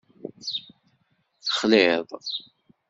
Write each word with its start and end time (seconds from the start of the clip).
Texliḍ. 1.45 2.09